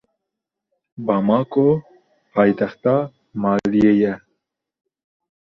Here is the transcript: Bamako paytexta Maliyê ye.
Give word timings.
Bamako 1.05 1.65
paytexta 2.33 2.93
Maliyê 3.41 3.91
ye. 4.01 4.13